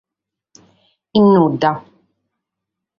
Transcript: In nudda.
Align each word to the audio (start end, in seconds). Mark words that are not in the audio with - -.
In 1.17 1.25
nudda. 1.33 1.71